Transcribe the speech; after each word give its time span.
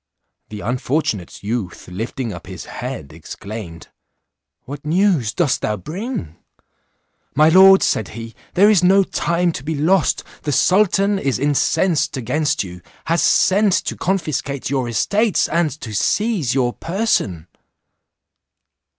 The 0.49 0.61
unfortunate 0.61 1.43
youth 1.43 1.87
lifting 1.87 2.33
up 2.33 2.47
his 2.47 2.65
head, 2.65 3.13
exclaimed, 3.13 3.89
"What 4.65 4.83
news 4.83 5.31
dost 5.31 5.61
thou 5.61 5.77
bring?" 5.77 6.37
"My 7.35 7.49
lord," 7.49 7.83
said 7.83 8.07
he, 8.17 8.33
"there 8.55 8.67
is 8.67 8.83
no 8.83 9.03
time 9.03 9.51
to 9.51 9.63
be 9.63 9.75
lost; 9.75 10.23
the 10.41 10.51
sultan 10.51 11.19
is 11.19 11.37
incensed 11.37 12.17
against 12.17 12.63
you, 12.63 12.81
has 13.05 13.21
sent 13.21 13.73
to 13.73 13.95
confiscate 13.95 14.71
your 14.71 14.89
estates, 14.89 15.47
and 15.47 15.69
to 15.81 15.93
seize 15.93 16.55
your 16.55 16.73
person." 16.73 17.45